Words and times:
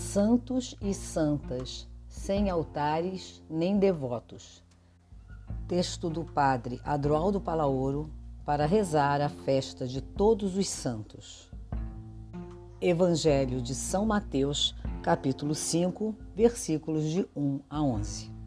Santos 0.00 0.74
e 0.80 0.92
santas, 0.92 1.86
sem 2.08 2.50
altares 2.50 3.40
nem 3.48 3.78
devotos. 3.78 4.64
Texto 5.68 6.10
do 6.10 6.24
Padre 6.24 6.80
Adroaldo 6.82 7.40
Palaoro 7.40 8.10
para 8.44 8.66
rezar 8.66 9.20
a 9.20 9.28
festa 9.28 9.86
de 9.86 10.00
todos 10.00 10.56
os 10.56 10.68
santos. 10.68 11.48
Evangelho 12.80 13.60
de 13.60 13.72
São 13.72 14.04
Mateus, 14.04 14.74
capítulo 15.00 15.54
5, 15.54 16.16
versículos 16.34 17.04
de 17.04 17.28
1 17.36 17.60
a 17.68 17.80
11. 17.80 18.39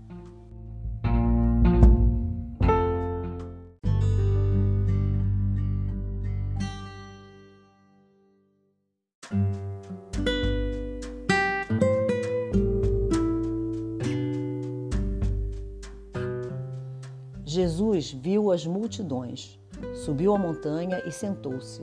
Viu 18.11 18.51
as 18.51 18.65
multidões, 18.65 19.59
subiu 19.93 20.33
a 20.33 20.39
montanha 20.39 21.03
e 21.05 21.11
sentou-se, 21.11 21.81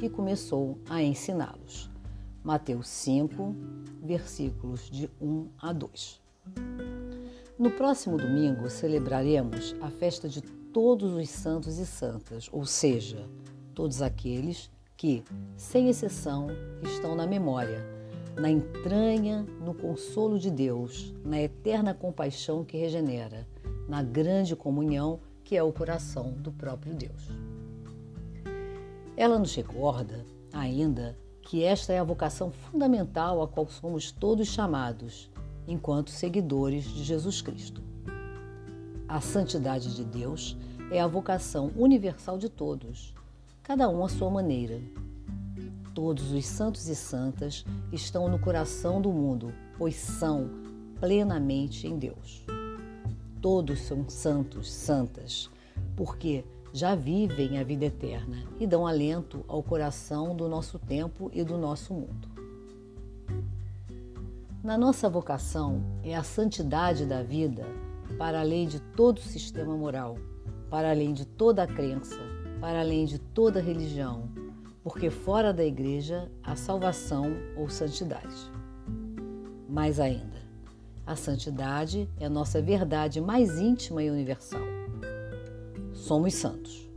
e 0.00 0.08
começou 0.08 0.78
a 0.88 1.02
ensiná-los. 1.02 1.90
Mateus 2.44 2.88
5, 2.88 3.54
versículos 4.02 4.88
de 4.90 5.10
1 5.20 5.48
a 5.58 5.72
2. 5.72 6.20
No 7.58 7.70
próximo 7.70 8.18
domingo 8.18 8.68
celebraremos 8.68 9.74
a 9.80 9.90
festa 9.90 10.28
de 10.28 10.42
todos 10.42 11.14
os 11.14 11.28
santos 11.28 11.78
e 11.78 11.86
santas, 11.86 12.48
ou 12.52 12.64
seja, 12.66 13.26
todos 13.74 14.02
aqueles 14.02 14.70
que, 14.96 15.24
sem 15.56 15.88
exceção, 15.88 16.48
estão 16.82 17.14
na 17.14 17.26
memória, 17.26 17.84
na 18.36 18.50
entranha, 18.50 19.46
no 19.64 19.74
consolo 19.74 20.38
de 20.38 20.50
Deus, 20.50 21.14
na 21.24 21.40
eterna 21.40 21.94
compaixão 21.94 22.62
que 22.64 22.76
regenera 22.76 23.46
na 23.88 24.02
grande 24.02 24.56
comunhão 24.56 25.20
que 25.44 25.56
é 25.56 25.62
o 25.62 25.72
coração 25.72 26.32
do 26.32 26.50
próprio 26.50 26.94
Deus. 26.94 27.30
Ela 29.16 29.38
nos 29.38 29.54
recorda 29.54 30.26
ainda 30.52 31.16
que 31.40 31.62
esta 31.62 31.92
é 31.92 31.98
a 31.98 32.04
vocação 32.04 32.50
fundamental 32.50 33.40
a 33.40 33.48
qual 33.48 33.68
somos 33.68 34.10
todos 34.10 34.48
chamados 34.48 35.30
enquanto 35.68 36.10
seguidores 36.10 36.84
de 36.84 37.04
Jesus 37.04 37.40
Cristo. 37.40 37.82
A 39.08 39.20
santidade 39.20 39.94
de 39.94 40.04
Deus 40.04 40.56
é 40.90 41.00
a 41.00 41.06
vocação 41.06 41.70
universal 41.76 42.38
de 42.38 42.48
todos, 42.48 43.14
cada 43.62 43.88
um 43.88 44.04
à 44.04 44.08
sua 44.08 44.28
maneira. 44.28 44.80
Todos 45.94 46.32
os 46.32 46.44
santos 46.44 46.88
e 46.88 46.96
santas 46.96 47.64
estão 47.92 48.28
no 48.28 48.38
coração 48.38 49.00
do 49.00 49.10
mundo, 49.12 49.54
pois 49.78 49.94
são 49.94 50.50
plenamente 51.00 51.86
em 51.86 51.96
Deus 51.96 52.44
todos 53.46 53.78
são 53.82 54.08
santos, 54.08 54.72
santas, 54.72 55.48
porque 55.94 56.44
já 56.72 56.96
vivem 56.96 57.60
a 57.60 57.62
vida 57.62 57.84
eterna 57.84 58.38
e 58.58 58.66
dão 58.66 58.84
alento 58.84 59.44
ao 59.46 59.62
coração 59.62 60.34
do 60.34 60.48
nosso 60.48 60.80
tempo 60.80 61.30
e 61.32 61.44
do 61.44 61.56
nosso 61.56 61.94
mundo. 61.94 62.28
Na 64.64 64.76
nossa 64.76 65.08
vocação 65.08 65.80
é 66.02 66.16
a 66.16 66.24
santidade 66.24 67.06
da 67.06 67.22
vida 67.22 67.64
para 68.18 68.40
além 68.40 68.66
de 68.66 68.80
todo 68.80 69.20
sistema 69.20 69.76
moral, 69.76 70.18
para 70.68 70.90
além 70.90 71.12
de 71.12 71.24
toda 71.24 71.62
a 71.62 71.68
crença, 71.68 72.18
para 72.60 72.80
além 72.80 73.04
de 73.04 73.16
toda 73.16 73.62
religião, 73.62 74.28
porque 74.82 75.08
fora 75.08 75.54
da 75.54 75.64
igreja 75.64 76.28
há 76.42 76.56
salvação 76.56 77.26
ou 77.56 77.68
santidade. 77.68 78.50
Mais 79.68 80.00
ainda, 80.00 80.45
a 81.06 81.14
santidade 81.14 82.10
é 82.18 82.26
a 82.26 82.30
nossa 82.30 82.60
verdade 82.60 83.20
mais 83.20 83.60
íntima 83.60 84.02
e 84.02 84.10
universal. 84.10 84.60
Somos 85.94 86.34
santos. 86.34 86.90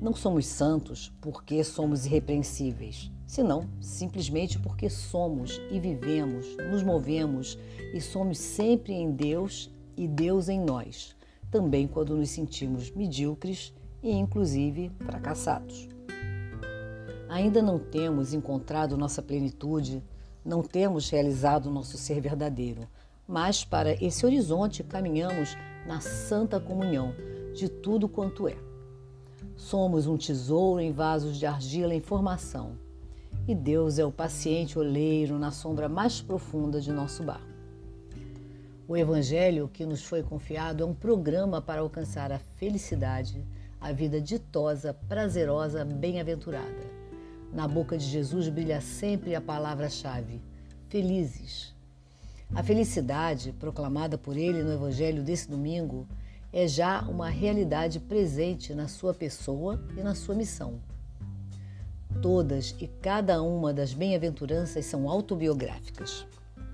Não 0.00 0.14
somos 0.14 0.46
santos 0.46 1.12
porque 1.20 1.62
somos 1.64 2.06
irrepreensíveis, 2.06 3.10
senão 3.26 3.68
simplesmente 3.80 4.58
porque 4.58 4.88
somos 4.88 5.60
e 5.70 5.80
vivemos, 5.80 6.56
nos 6.70 6.82
movemos 6.82 7.58
e 7.92 8.00
somos 8.00 8.38
sempre 8.38 8.94
em 8.94 9.10
Deus 9.10 9.68
e 9.96 10.06
Deus 10.06 10.48
em 10.48 10.60
nós, 10.60 11.14
também 11.50 11.86
quando 11.88 12.16
nos 12.16 12.30
sentimos 12.30 12.90
medíocres 12.92 13.74
e 14.02 14.10
inclusive 14.12 14.90
fracassados. 15.00 15.88
Ainda 17.28 17.60
não 17.60 17.78
temos 17.78 18.32
encontrado 18.32 18.96
nossa 18.96 19.20
plenitude, 19.20 20.02
não 20.44 20.62
temos 20.62 21.10
realizado 21.10 21.70
nosso 21.70 21.98
ser 21.98 22.20
verdadeiro, 22.20 22.88
mas 23.30 23.64
para 23.64 23.92
esse 24.04 24.26
horizonte 24.26 24.82
caminhamos 24.82 25.56
na 25.86 26.00
santa 26.00 26.58
comunhão 26.58 27.14
de 27.54 27.68
tudo 27.68 28.08
quanto 28.08 28.48
é. 28.48 28.56
Somos 29.56 30.08
um 30.08 30.16
tesouro 30.16 30.80
em 30.80 30.90
vasos 30.90 31.38
de 31.38 31.46
argila 31.46 31.94
em 31.94 32.00
formação, 32.00 32.72
e 33.46 33.54
Deus 33.54 34.00
é 34.00 34.04
o 34.04 34.10
paciente 34.10 34.76
oleiro 34.76 35.38
na 35.38 35.52
sombra 35.52 35.88
mais 35.88 36.20
profunda 36.20 36.80
de 36.80 36.90
nosso 36.92 37.22
bar. 37.22 37.40
O 38.88 38.96
Evangelho 38.96 39.70
que 39.72 39.86
nos 39.86 40.02
foi 40.02 40.24
confiado 40.24 40.82
é 40.82 40.86
um 40.86 40.94
programa 40.94 41.62
para 41.62 41.82
alcançar 41.82 42.32
a 42.32 42.38
felicidade, 42.40 43.44
a 43.80 43.92
vida 43.92 44.20
ditosa, 44.20 44.92
prazerosa, 45.08 45.84
bem-aventurada. 45.84 46.90
Na 47.52 47.68
boca 47.68 47.96
de 47.96 48.04
Jesus 48.04 48.48
brilha 48.48 48.80
sempre 48.80 49.36
a 49.36 49.40
palavra-chave: 49.40 50.42
felizes. 50.88 51.78
A 52.52 52.64
felicidade 52.64 53.52
proclamada 53.52 54.18
por 54.18 54.36
ele 54.36 54.62
no 54.62 54.72
Evangelho 54.72 55.22
desse 55.22 55.48
domingo 55.48 56.06
é 56.52 56.66
já 56.66 57.02
uma 57.02 57.28
realidade 57.28 58.00
presente 58.00 58.74
na 58.74 58.88
sua 58.88 59.14
pessoa 59.14 59.80
e 59.96 60.02
na 60.02 60.16
sua 60.16 60.34
missão. 60.34 60.80
Todas 62.20 62.74
e 62.80 62.88
cada 62.88 63.40
uma 63.40 63.72
das 63.72 63.94
bem-aventuranças 63.94 64.84
são 64.84 65.08
autobiográficas. 65.08 66.26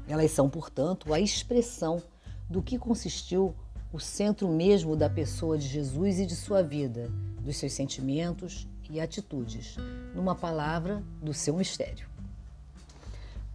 Elas 0.09 0.31
são, 0.31 0.49
portanto, 0.49 1.13
a 1.13 1.21
expressão 1.21 2.03
do 2.49 2.63
que 2.63 2.79
consistiu 2.79 3.55
o 3.93 4.01
centro 4.01 4.49
mesmo 4.49 4.97
da 4.97 5.11
pessoa 5.11 5.59
de 5.59 5.69
Jesus 5.69 6.19
e 6.19 6.27
de 6.27 6.35
sua 6.35 6.63
vida, 6.63 7.11
dos 7.43 7.59
seus 7.59 7.75
sentimentos 7.75 8.67
e 8.89 8.99
atitudes, 8.99 9.77
numa 10.15 10.35
palavra, 10.35 11.03
do 11.23 11.35
seu 11.35 11.55
mistério. 11.55 12.16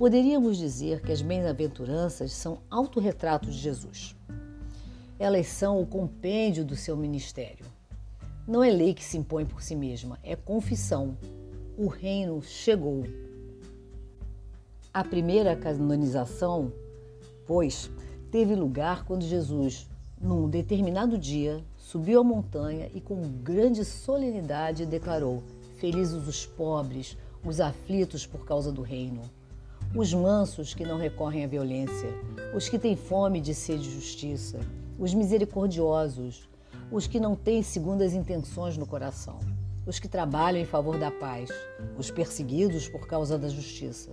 Poderíamos 0.01 0.57
dizer 0.57 1.00
que 1.03 1.12
as 1.12 1.22
bem-aventuranças 1.22 2.31
são 2.31 2.57
autorretratos 2.72 3.53
de 3.53 3.62
Jesus. 3.62 4.16
Elas 5.19 5.45
são 5.45 5.79
o 5.79 5.85
compêndio 5.85 6.66
do 6.66 6.75
seu 6.75 6.97
ministério. 6.97 7.67
Não 8.47 8.63
é 8.63 8.72
lei 8.72 8.95
que 8.95 9.03
se 9.03 9.16
impõe 9.16 9.45
por 9.45 9.62
si 9.62 9.75
mesma, 9.75 10.17
é 10.23 10.35
confissão. 10.35 11.16
O 11.78 11.85
reino 11.85 12.41
chegou. 12.41 13.03
A 14.91 15.03
primeira 15.03 15.56
canonização, 15.56 16.73
pois, 17.45 17.88
teve 18.31 18.56
lugar 18.56 19.06
quando 19.06 19.22
Jesus, 19.22 19.88
num 20.19 20.50
determinado 20.50 21.16
dia, 21.16 21.63
subiu 21.78 22.22
a 22.22 22.23
montanha 22.23 22.89
e 22.91 23.00
com 23.00 23.22
grande 23.44 23.85
solenidade 23.85 24.83
declarou: 24.83 25.44
Felizes 25.75 26.28
os 26.28 26.44
pobres, 26.44 27.16
os 27.45 27.59
aflitos 27.59 28.25
por 28.25 28.44
causa 28.45 28.72
do 28.72 28.81
reino 28.81 29.22
os 29.94 30.13
mansos 30.13 30.74
que 30.74 30.85
não 30.85 30.97
recorrem 30.97 31.44
à 31.44 31.47
violência, 31.47 32.09
os 32.56 32.69
que 32.69 32.79
têm 32.79 32.96
fome 32.96 33.41
de 33.41 33.53
sede 33.53 33.84
de 33.84 33.91
justiça, 33.91 34.59
os 34.97 35.13
misericordiosos, 35.13 36.50
os 36.90 37.07
que 37.07 37.19
não 37.19 37.35
têm 37.35 37.62
segundas 37.62 38.13
intenções 38.13 38.78
no 38.78 38.85
coração, 38.85 39.40
os 39.85 40.00
que 40.00 40.07
trabalham 40.07 40.62
em 40.62 40.66
favor 40.66 40.97
da 40.97 41.12
paz, 41.12 41.50
os 41.97 42.09
perseguidos 42.09 42.88
por 42.88 43.06
causa 43.06 43.38
da 43.38 43.50
justiça. 43.50 44.12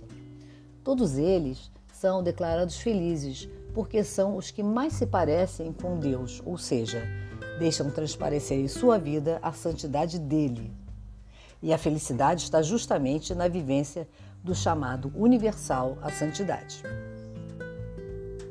Todos 0.83 1.17
eles 1.17 1.71
são 1.93 2.21
declarados 2.21 2.77
felizes 2.77 3.47
porque 3.73 4.03
são 4.03 4.35
os 4.35 4.51
que 4.51 4.63
mais 4.63 4.93
se 4.93 5.05
parecem 5.05 5.71
com 5.71 5.97
Deus, 5.97 6.41
ou 6.45 6.57
seja, 6.57 7.07
deixam 7.57 7.89
transparecer 7.89 8.59
em 8.59 8.67
sua 8.67 8.97
vida 8.97 9.39
a 9.41 9.53
santidade 9.53 10.19
dele. 10.19 10.73
E 11.61 11.73
a 11.73 11.77
felicidade 11.77 12.43
está 12.43 12.61
justamente 12.61 13.35
na 13.35 13.47
vivência 13.47 14.07
do 14.43 14.55
chamado 14.55 15.11
universal 15.15 15.97
à 16.01 16.09
santidade. 16.09 16.83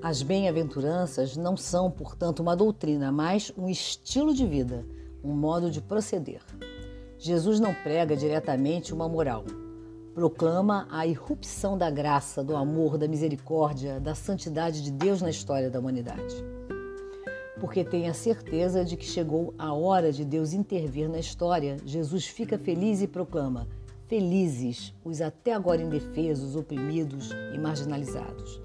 As 0.01 0.23
bem-aventuranças 0.23 1.37
não 1.37 1.57
são, 1.57 1.91
portanto, 1.91 2.41
uma 2.41 2.55
doutrina, 2.55 3.11
mas 3.11 3.53
um 3.59 3.69
estilo 3.69 4.33
de 4.33 4.47
vida, 4.47 4.87
um 5.25 5.33
modo 5.33 5.71
de 5.71 5.81
proceder. 5.81 6.41
Jesus 7.19 7.59
não 7.59 7.75
prega 7.75 8.17
diretamente 8.17 8.95
uma 8.95 9.09
moral. 9.09 9.45
Proclama 10.15 10.87
a 10.91 11.05
irrupção 11.05 11.77
da 11.77 11.91
graça, 11.91 12.45
do 12.45 12.55
amor, 12.55 12.97
da 12.97 13.09
misericórdia, 13.09 13.99
da 13.99 14.15
santidade 14.15 14.83
de 14.83 14.93
Deus 14.93 15.21
na 15.21 15.31
história 15.31 15.69
da 15.69 15.81
humanidade. 15.81 16.45
Porque 17.59 17.85
tem 17.85 18.09
a 18.09 18.15
certeza 18.15 18.85
de 18.85 18.97
que 18.97 19.05
chegou 19.05 19.53
a 19.59 19.75
hora 19.75 20.13
de 20.13 20.25
Deus 20.25 20.53
intervir 20.53 21.09
na 21.09 21.19
história, 21.19 21.77
Jesus 21.85 22.25
fica 22.25 22.57
feliz 22.57 23.03
e 23.03 23.09
proclama: 23.09 23.67
felizes 24.09 24.95
os 25.05 25.21
até 25.21 25.53
agora 25.53 25.83
indefesos, 25.83 26.57
oprimidos 26.57 27.31
e 27.55 27.59
marginalizados, 27.59 28.61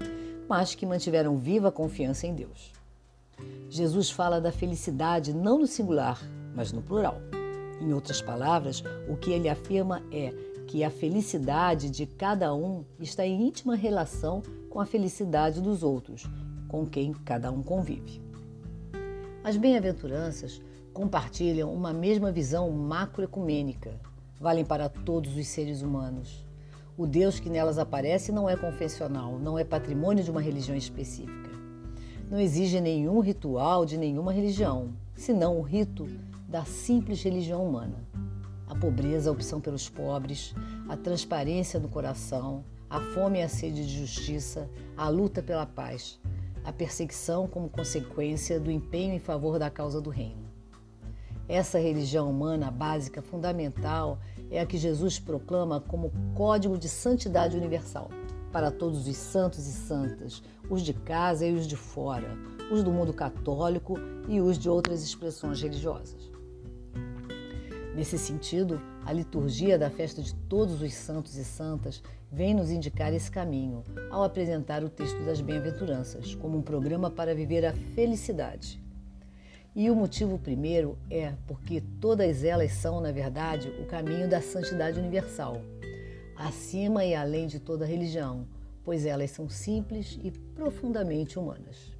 mas 0.48 0.74
que 0.74 0.86
mantiveram 0.86 1.36
viva 1.36 1.68
a 1.68 1.72
confiança 1.72 2.26
em 2.26 2.34
Deus. 2.34 2.72
Jesus 3.68 4.10
fala 4.10 4.40
da 4.40 4.50
felicidade 4.50 5.34
não 5.34 5.58
no 5.58 5.66
singular, 5.66 6.20
mas 6.54 6.72
no 6.72 6.80
plural. 6.80 7.20
Em 7.80 7.92
outras 7.92 8.22
palavras, 8.22 8.82
o 9.08 9.16
que 9.16 9.32
ele 9.32 9.48
afirma 9.48 10.02
é 10.10 10.32
que 10.66 10.82
a 10.82 10.90
felicidade 10.90 11.90
de 11.90 12.06
cada 12.06 12.54
um 12.54 12.84
está 12.98 13.26
em 13.26 13.46
íntima 13.46 13.76
relação 13.76 14.42
com 14.70 14.80
a 14.80 14.86
felicidade 14.86 15.60
dos 15.60 15.82
outros, 15.82 16.24
com 16.68 16.86
quem 16.86 17.12
cada 17.12 17.52
um 17.52 17.62
convive. 17.62 18.22
As 19.42 19.58
bem-aventuranças 19.58 20.62
compartilham 20.92 21.74
uma 21.74 21.92
mesma 21.92 22.32
visão 22.32 22.70
macroecumênica, 22.70 24.00
valem 24.40 24.64
para 24.64 24.88
todos 24.88 25.36
os 25.36 25.46
seres 25.46 25.82
humanos. 25.82 26.44
O 26.96 27.06
Deus 27.06 27.40
que 27.40 27.50
nelas 27.50 27.78
aparece 27.78 28.30
não 28.30 28.48
é 28.48 28.56
confessional, 28.56 29.38
não 29.38 29.58
é 29.58 29.64
patrimônio 29.64 30.22
de 30.22 30.30
uma 30.30 30.40
religião 30.40 30.76
específica. 30.76 31.50
Não 32.30 32.38
exige 32.38 32.80
nenhum 32.80 33.20
ritual 33.20 33.84
de 33.84 33.98
nenhuma 33.98 34.32
religião, 34.32 34.90
senão 35.14 35.58
o 35.58 35.62
rito 35.62 36.06
da 36.48 36.64
simples 36.64 37.22
religião 37.22 37.66
humana. 37.66 38.06
A 38.66 38.74
pobreza, 38.74 39.28
a 39.28 39.32
opção 39.32 39.60
pelos 39.60 39.88
pobres, 39.88 40.54
a 40.88 40.96
transparência 40.96 41.80
no 41.80 41.88
coração, 41.88 42.64
a 42.88 43.00
fome 43.00 43.40
e 43.40 43.42
a 43.42 43.48
sede 43.48 43.84
de 43.84 43.98
justiça, 43.98 44.70
a 44.96 45.08
luta 45.08 45.42
pela 45.42 45.66
paz, 45.66 46.20
a 46.64 46.72
perseguição 46.72 47.48
como 47.48 47.68
consequência 47.68 48.60
do 48.60 48.70
empenho 48.70 49.14
em 49.14 49.18
favor 49.18 49.58
da 49.58 49.68
causa 49.68 50.00
do 50.00 50.10
reino. 50.10 50.53
Essa 51.48 51.78
religião 51.78 52.30
humana 52.30 52.70
básica, 52.70 53.20
fundamental, 53.20 54.18
é 54.50 54.60
a 54.60 54.66
que 54.66 54.78
Jesus 54.78 55.18
proclama 55.18 55.80
como 55.80 56.12
código 56.34 56.78
de 56.78 56.88
santidade 56.88 57.56
universal 57.56 58.10
para 58.50 58.70
todos 58.70 59.06
os 59.06 59.16
santos 59.16 59.66
e 59.66 59.72
santas, 59.72 60.42
os 60.70 60.82
de 60.82 60.94
casa 60.94 61.44
e 61.44 61.52
os 61.52 61.66
de 61.66 61.76
fora, 61.76 62.38
os 62.70 62.82
do 62.82 62.90
mundo 62.90 63.12
católico 63.12 63.98
e 64.28 64.40
os 64.40 64.58
de 64.58 64.70
outras 64.70 65.02
expressões 65.02 65.60
religiosas. 65.60 66.30
Nesse 67.94 68.18
sentido, 68.18 68.80
a 69.04 69.12
liturgia 69.12 69.78
da 69.78 69.90
festa 69.90 70.22
de 70.22 70.34
todos 70.34 70.80
os 70.80 70.94
santos 70.94 71.36
e 71.36 71.44
santas 71.44 72.02
vem 72.30 72.54
nos 72.54 72.70
indicar 72.70 73.12
esse 73.12 73.30
caminho 73.30 73.84
ao 74.10 74.24
apresentar 74.24 74.82
o 74.82 74.88
texto 74.88 75.22
das 75.24 75.40
bem-aventuranças 75.40 76.34
como 76.34 76.58
um 76.58 76.62
programa 76.62 77.10
para 77.10 77.34
viver 77.34 77.66
a 77.66 77.72
felicidade. 77.72 78.83
E 79.76 79.90
o 79.90 79.96
motivo 79.96 80.38
primeiro 80.38 80.96
é 81.10 81.32
porque 81.48 81.82
todas 82.00 82.44
elas 82.44 82.70
são, 82.74 83.00
na 83.00 83.10
verdade, 83.10 83.68
o 83.80 83.86
caminho 83.86 84.28
da 84.28 84.40
santidade 84.40 85.00
universal, 85.00 85.60
acima 86.36 87.04
e 87.04 87.12
além 87.12 87.48
de 87.48 87.58
toda 87.58 87.84
religião, 87.84 88.46
pois 88.84 89.04
elas 89.04 89.32
são 89.32 89.48
simples 89.48 90.16
e 90.22 90.30
profundamente 90.30 91.40
humanas. 91.40 91.92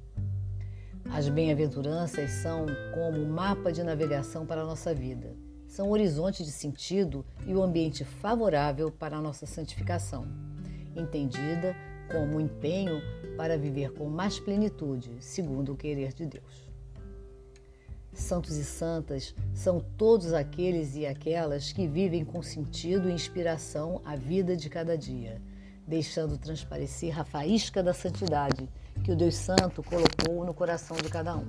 As 1.11 1.27
bem-aventuranças 1.27 2.31
são 2.31 2.65
como 2.93 3.17
um 3.17 3.27
mapa 3.27 3.73
de 3.73 3.83
navegação 3.83 4.45
para 4.45 4.61
a 4.61 4.65
nossa 4.65 4.93
vida. 4.93 5.35
São 5.67 5.91
horizonte 5.91 6.45
de 6.45 6.51
sentido 6.53 7.25
e 7.45 7.53
o 7.53 7.61
ambiente 7.61 8.05
favorável 8.05 8.89
para 8.89 9.17
a 9.17 9.21
nossa 9.21 9.45
santificação, 9.45 10.25
entendida 10.95 11.75
como 12.09 12.37
um 12.37 12.39
empenho 12.39 13.01
para 13.35 13.57
viver 13.57 13.91
com 13.91 14.07
mais 14.07 14.39
plenitude, 14.39 15.11
segundo 15.19 15.73
o 15.73 15.75
querer 15.75 16.13
de 16.13 16.25
Deus. 16.25 16.64
Santos 18.15 18.55
e 18.55 18.63
santas 18.63 19.35
são 19.53 19.81
todos 19.97 20.31
aqueles 20.31 20.95
e 20.95 21.05
aquelas 21.05 21.73
que 21.73 21.85
vivem 21.85 22.23
com 22.23 22.41
sentido 22.41 23.09
e 23.09 23.13
inspiração 23.13 24.01
a 24.05 24.15
vida 24.15 24.55
de 24.55 24.69
cada 24.69 24.97
dia, 24.97 25.41
deixando 25.85 26.37
transparecer 26.37 27.19
a 27.19 27.25
faísca 27.25 27.83
da 27.83 27.93
santidade 27.93 28.69
que 29.03 29.11
o 29.11 29.17
Deus 29.17 29.35
Santo 29.35 29.83
colocou 29.83 30.45
no 30.45 30.53
coração 30.53 30.95
de 30.95 31.09
cada 31.09 31.35
um. 31.35 31.45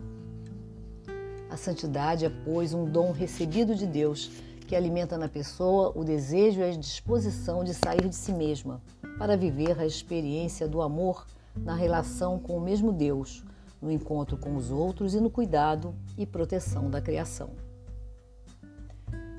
A 1.48 1.56
santidade 1.56 2.26
é, 2.26 2.30
pois, 2.44 2.74
um 2.74 2.84
dom 2.84 3.12
recebido 3.12 3.72
de 3.72 3.86
Deus 3.86 4.32
que 4.66 4.74
alimenta 4.74 5.16
na 5.16 5.28
pessoa 5.28 5.92
o 5.94 6.02
desejo 6.02 6.60
e 6.60 6.64
a 6.64 6.70
disposição 6.72 7.62
de 7.62 7.72
sair 7.72 8.08
de 8.08 8.16
si 8.16 8.32
mesma 8.32 8.82
para 9.16 9.36
viver 9.36 9.78
a 9.78 9.86
experiência 9.86 10.66
do 10.66 10.82
amor 10.82 11.24
na 11.56 11.76
relação 11.76 12.40
com 12.40 12.56
o 12.56 12.60
mesmo 12.60 12.92
Deus 12.92 13.44
no 13.80 13.90
encontro 13.90 14.36
com 14.36 14.56
os 14.56 14.70
outros 14.70 15.14
e 15.14 15.20
no 15.20 15.30
cuidado 15.30 15.94
e 16.16 16.26
proteção 16.26 16.90
da 16.90 17.00
criação. 17.00 17.50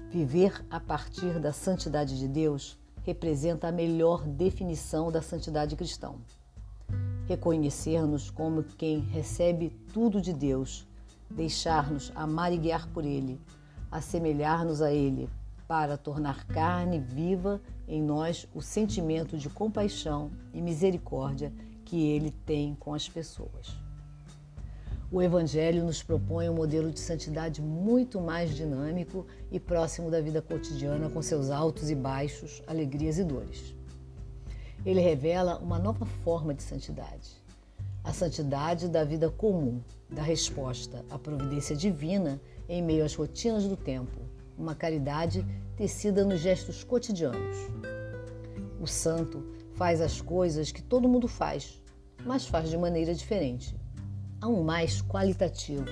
Viver 0.09 0.65
a 0.69 0.79
partir 0.79 1.39
da 1.39 1.51
santidade 1.51 2.17
de 2.17 2.27
Deus 2.27 2.77
representa 3.03 3.67
a 3.67 3.71
melhor 3.71 4.25
definição 4.25 5.11
da 5.11 5.21
santidade 5.21 5.75
cristã. 5.75 6.13
Reconhecer-nos 7.25 8.29
como 8.29 8.63
quem 8.63 8.99
recebe 8.99 9.69
tudo 9.93 10.21
de 10.21 10.33
Deus, 10.33 10.87
deixar-nos 11.29 12.11
amar 12.15 12.53
e 12.53 12.57
guiar 12.57 12.87
por 12.87 13.05
Ele, 13.05 13.39
assemelhar-nos 13.91 14.81
a 14.81 14.91
Ele, 14.91 15.29
para 15.67 15.97
tornar 15.97 16.45
carne 16.47 16.99
viva 16.99 17.61
em 17.87 18.01
nós 18.01 18.47
o 18.53 18.61
sentimento 18.61 19.37
de 19.37 19.49
compaixão 19.49 20.31
e 20.53 20.61
misericórdia 20.61 21.51
que 21.83 22.07
Ele 22.07 22.31
tem 22.31 22.75
com 22.75 22.93
as 22.93 23.07
pessoas. 23.07 23.86
O 25.09 25.21
Evangelho 25.21 25.85
nos 25.85 26.03
propõe 26.03 26.49
um 26.49 26.53
modelo 26.53 26.91
de 26.91 26.99
santidade 26.99 27.61
muito 27.61 28.19
mais 28.19 28.53
dinâmico 28.53 29.25
e 29.49 29.57
próximo 29.57 30.11
da 30.11 30.19
vida 30.19 30.41
cotidiana, 30.41 31.09
com 31.09 31.21
seus 31.21 31.49
altos 31.49 31.89
e 31.89 31.95
baixos, 31.95 32.61
alegrias 32.67 33.17
e 33.17 33.23
dores. 33.23 33.73
Ele 34.85 34.99
revela 34.99 35.59
uma 35.59 35.79
nova 35.79 36.05
forma 36.05 36.53
de 36.53 36.61
santidade. 36.61 37.41
A 38.03 38.11
santidade 38.11 38.89
da 38.89 39.05
vida 39.05 39.29
comum, 39.29 39.81
da 40.09 40.21
resposta 40.21 41.05
à 41.09 41.17
providência 41.17 41.73
divina 41.73 42.41
em 42.67 42.81
meio 42.81 43.05
às 43.05 43.15
rotinas 43.15 43.63
do 43.63 43.77
tempo, 43.77 44.19
uma 44.57 44.75
caridade 44.75 45.45
tecida 45.77 46.25
nos 46.25 46.41
gestos 46.41 46.83
cotidianos. 46.83 47.55
O 48.81 48.85
santo 48.85 49.41
faz 49.75 50.01
as 50.01 50.19
coisas 50.19 50.69
que 50.69 50.81
todo 50.81 51.07
mundo 51.07 51.29
faz, 51.29 51.81
mas 52.25 52.45
faz 52.45 52.69
de 52.69 52.77
maneira 52.77 53.15
diferente 53.15 53.73
há 54.41 54.47
um 54.47 54.63
mais 54.63 55.01
qualitativo. 55.01 55.85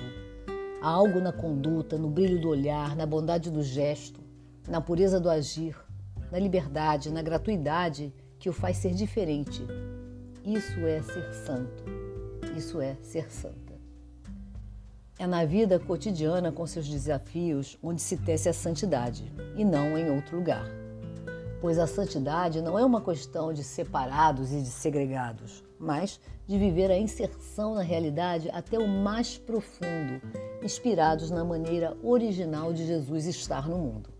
Há 0.80 0.88
algo 0.88 1.20
na 1.20 1.32
conduta, 1.32 1.98
no 1.98 2.08
brilho 2.08 2.40
do 2.40 2.48
olhar, 2.48 2.94
na 2.94 3.06
bondade 3.06 3.50
do 3.50 3.62
gesto, 3.62 4.20
na 4.68 4.80
pureza 4.80 5.18
do 5.18 5.28
agir, 5.28 5.76
na 6.30 6.38
liberdade, 6.38 7.10
na 7.10 7.22
gratuidade 7.22 8.12
que 8.38 8.48
o 8.48 8.52
faz 8.52 8.76
ser 8.76 8.94
diferente. 8.94 9.64
Isso 10.44 10.78
é 10.80 11.02
ser 11.02 11.32
santo. 11.32 11.84
Isso 12.56 12.80
é 12.80 12.96
ser 13.02 13.30
santa. 13.30 13.74
É 15.18 15.26
na 15.26 15.44
vida 15.44 15.78
cotidiana 15.78 16.52
com 16.52 16.66
seus 16.66 16.86
desafios 16.86 17.78
onde 17.82 18.02
se 18.02 18.18
tece 18.18 18.48
a 18.48 18.52
santidade 18.52 19.32
e 19.56 19.64
não 19.64 19.96
em 19.96 20.10
outro 20.10 20.36
lugar. 20.36 20.85
Pois 21.60 21.78
a 21.78 21.86
santidade 21.86 22.60
não 22.60 22.78
é 22.78 22.84
uma 22.84 23.00
questão 23.00 23.52
de 23.52 23.64
separados 23.64 24.52
e 24.52 24.60
de 24.60 24.68
segregados, 24.68 25.64
mas 25.78 26.20
de 26.46 26.58
viver 26.58 26.90
a 26.90 26.98
inserção 26.98 27.74
na 27.74 27.82
realidade 27.82 28.50
até 28.52 28.78
o 28.78 28.86
mais 28.86 29.38
profundo, 29.38 30.20
inspirados 30.62 31.30
na 31.30 31.44
maneira 31.44 31.96
original 32.02 32.72
de 32.72 32.86
Jesus 32.86 33.26
estar 33.26 33.68
no 33.68 33.78
mundo. 33.78 34.10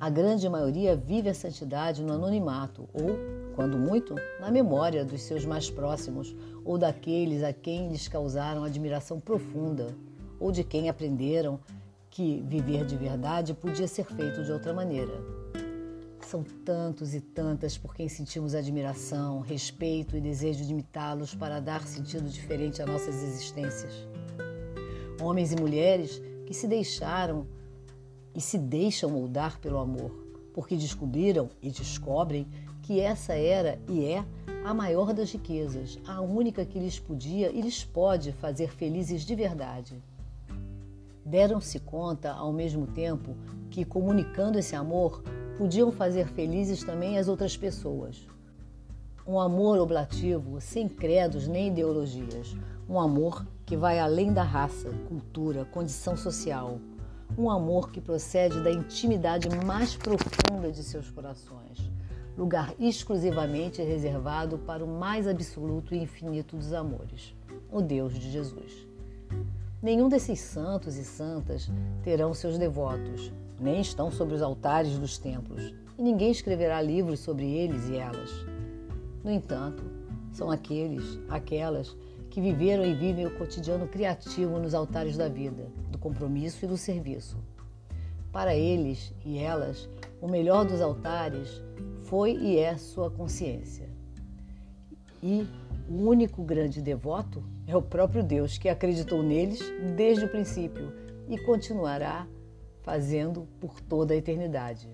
A 0.00 0.08
grande 0.08 0.48
maioria 0.48 0.94
vive 0.94 1.28
a 1.28 1.34
santidade 1.34 2.04
no 2.04 2.12
anonimato 2.12 2.88
ou, 2.94 3.18
quando 3.56 3.76
muito, 3.76 4.14
na 4.38 4.48
memória 4.48 5.04
dos 5.04 5.22
seus 5.22 5.44
mais 5.44 5.68
próximos 5.68 6.36
ou 6.64 6.78
daqueles 6.78 7.42
a 7.42 7.52
quem 7.52 7.88
lhes 7.88 8.06
causaram 8.06 8.62
admiração 8.62 9.18
profunda 9.18 9.88
ou 10.38 10.52
de 10.52 10.62
quem 10.62 10.88
aprenderam 10.88 11.58
que 12.10 12.40
viver 12.46 12.84
de 12.84 12.96
verdade 12.96 13.54
podia 13.54 13.88
ser 13.88 14.04
feito 14.04 14.44
de 14.44 14.52
outra 14.52 14.72
maneira. 14.72 15.12
São 16.28 16.42
tantos 16.42 17.14
e 17.14 17.22
tantas 17.22 17.78
por 17.78 17.94
quem 17.94 18.06
sentimos 18.06 18.54
admiração, 18.54 19.40
respeito 19.40 20.14
e 20.14 20.20
desejo 20.20 20.62
de 20.62 20.72
imitá-los 20.72 21.34
para 21.34 21.58
dar 21.58 21.86
sentido 21.86 22.28
diferente 22.28 22.82
a 22.82 22.86
nossas 22.86 23.22
existências. 23.22 24.06
Homens 25.22 25.52
e 25.52 25.56
mulheres 25.56 26.20
que 26.44 26.52
se 26.52 26.68
deixaram 26.68 27.46
e 28.34 28.42
se 28.42 28.58
deixam 28.58 29.08
moldar 29.08 29.58
pelo 29.58 29.78
amor, 29.78 30.10
porque 30.52 30.76
descobriram 30.76 31.48
e 31.62 31.70
descobrem 31.70 32.46
que 32.82 33.00
essa 33.00 33.32
era 33.32 33.78
e 33.88 34.04
é 34.04 34.22
a 34.66 34.74
maior 34.74 35.14
das 35.14 35.32
riquezas, 35.32 35.98
a 36.06 36.20
única 36.20 36.62
que 36.62 36.78
lhes 36.78 36.98
podia 36.98 37.50
e 37.50 37.62
lhes 37.62 37.84
pode 37.84 38.32
fazer 38.32 38.70
felizes 38.70 39.22
de 39.22 39.34
verdade. 39.34 39.96
Deram-se 41.24 41.80
conta, 41.80 42.32
ao 42.32 42.52
mesmo 42.52 42.86
tempo, 42.86 43.34
que, 43.70 43.82
comunicando 43.82 44.58
esse 44.58 44.76
amor, 44.76 45.22
podiam 45.58 45.90
fazer 45.90 46.28
felizes 46.28 46.84
também 46.84 47.18
as 47.18 47.26
outras 47.26 47.56
pessoas. 47.56 48.24
Um 49.26 49.40
amor 49.40 49.78
oblativo, 49.78 50.60
sem 50.60 50.88
credos 50.88 51.48
nem 51.48 51.68
ideologias. 51.68 52.56
Um 52.88 52.98
amor 52.98 53.44
que 53.66 53.76
vai 53.76 53.98
além 53.98 54.32
da 54.32 54.44
raça, 54.44 54.88
cultura, 55.08 55.66
condição 55.66 56.16
social. 56.16 56.78
um 57.36 57.50
amor 57.50 57.90
que 57.90 58.00
procede 58.00 58.62
da 58.62 58.70
intimidade 58.70 59.48
mais 59.66 59.94
profunda 59.96 60.70
de 60.70 60.82
seus 60.82 61.10
corações, 61.10 61.90
lugar 62.36 62.72
exclusivamente 62.78 63.82
reservado 63.82 64.58
para 64.58 64.84
o 64.84 64.88
mais 64.88 65.26
absoluto 65.26 65.94
e 65.94 65.98
infinito 65.98 66.56
dos 66.56 66.72
amores, 66.72 67.34
o 67.70 67.82
Deus 67.82 68.14
de 68.14 68.30
Jesus. 68.30 68.86
Nenhum 69.82 70.08
desses 70.08 70.40
santos 70.40 70.96
e 70.96 71.04
santas 71.04 71.70
terão 72.02 72.32
seus 72.32 72.56
devotos, 72.56 73.32
nem 73.60 73.80
estão 73.80 74.10
sobre 74.10 74.34
os 74.34 74.42
altares 74.42 74.98
dos 74.98 75.18
templos, 75.18 75.74
e 75.98 76.02
ninguém 76.02 76.30
escreverá 76.30 76.80
livros 76.80 77.20
sobre 77.20 77.44
eles 77.44 77.88
e 77.88 77.96
elas. 77.96 78.30
No 79.24 79.30
entanto, 79.30 79.82
são 80.32 80.50
aqueles, 80.50 81.18
aquelas 81.28 81.96
que 82.30 82.40
viveram 82.40 82.84
e 82.84 82.94
vivem 82.94 83.26
o 83.26 83.36
cotidiano 83.36 83.88
criativo 83.88 84.58
nos 84.58 84.74
altares 84.74 85.16
da 85.16 85.28
vida, 85.28 85.66
do 85.90 85.98
compromisso 85.98 86.64
e 86.64 86.68
do 86.68 86.76
serviço. 86.76 87.36
Para 88.30 88.54
eles 88.54 89.12
e 89.24 89.38
elas, 89.38 89.88
o 90.20 90.28
melhor 90.28 90.64
dos 90.64 90.80
altares 90.80 91.62
foi 92.02 92.32
e 92.32 92.58
é 92.58 92.76
sua 92.76 93.10
consciência. 93.10 93.88
E 95.22 95.46
o 95.88 96.08
único 96.08 96.42
grande 96.42 96.80
devoto 96.80 97.42
é 97.66 97.76
o 97.76 97.82
próprio 97.82 98.22
Deus 98.22 98.58
que 98.58 98.68
acreditou 98.68 99.22
neles 99.22 99.60
desde 99.96 100.26
o 100.26 100.28
princípio 100.28 100.92
e 101.28 101.38
continuará 101.38 102.26
fazendo 102.88 103.46
por 103.60 103.82
toda 103.82 104.14
a 104.14 104.16
eternidade. 104.16 104.88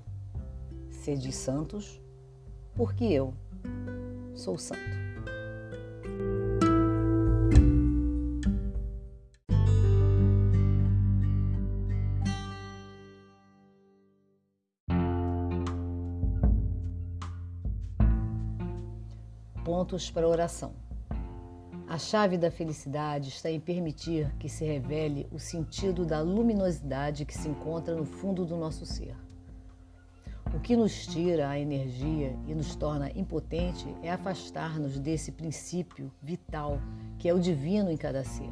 Sede 0.91 1.31
santos, 1.31 2.03
porque 2.75 3.05
eu 3.05 3.33
sou 4.35 4.59
santo. 4.59 4.81
Pontos 19.65 20.11
para 20.11 20.27
oração. 20.27 20.84
A 21.95 21.99
chave 21.99 22.37
da 22.37 22.51
felicidade 22.51 23.29
está 23.29 23.49
em 23.49 23.61
permitir 23.61 24.35
que 24.41 24.49
se 24.49 24.65
revele 24.65 25.29
o 25.31 25.39
sentido 25.39 26.05
da 26.05 26.21
luminosidade 26.21 27.25
que 27.25 27.39
se 27.39 27.49
encontra 27.49 27.95
no 27.95 28.05
fundo 28.05 28.45
do 28.45 28.57
nosso 28.57 28.85
ser. 28.85 29.15
O 30.53 30.59
que 30.59 30.75
nos 30.75 31.07
tira 31.07 31.49
a 31.49 31.57
energia 31.57 32.37
e 32.49 32.53
nos 32.53 32.75
torna 32.75 33.13
impotente 33.13 33.87
é 34.03 34.11
afastar-nos 34.11 34.99
desse 34.99 35.31
princípio 35.31 36.11
vital 36.21 36.81
que 37.17 37.29
é 37.29 37.33
o 37.33 37.39
divino 37.39 37.93
em 37.93 37.97
cada 37.97 38.25
ser. 38.25 38.51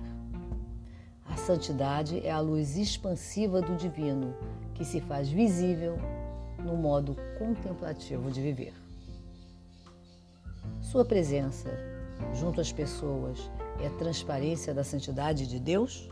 A 1.26 1.36
santidade 1.36 2.24
é 2.24 2.30
a 2.30 2.38
luz 2.38 2.76
expansiva 2.76 3.60
do 3.60 3.74
divino 3.74 4.36
que 4.72 4.84
se 4.84 5.00
faz 5.00 5.28
visível 5.28 5.96
no 6.60 6.76
modo 6.76 7.16
contemplativo 7.40 8.30
de 8.30 8.40
viver. 8.40 8.74
Sua 10.80 11.04
presença 11.04 11.91
junto 12.34 12.60
às 12.60 12.72
pessoas 12.72 13.50
é 13.80 13.86
a 13.86 13.90
transparência 13.90 14.72
da 14.74 14.84
santidade 14.84 15.46
de 15.46 15.58
Deus? 15.58 16.08